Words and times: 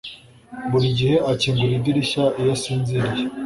Buri 0.71 0.87
gihe 0.97 1.15
akingura 1.31 1.73
idirishya 1.79 2.23
iyo 2.39 2.51
asinziriye 2.57 3.23